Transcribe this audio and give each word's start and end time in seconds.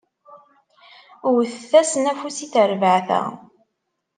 Wwtet-asen 1.31 2.05
afus 2.11 2.37
i 2.45 2.47
terbeɛt-a! 2.53 3.21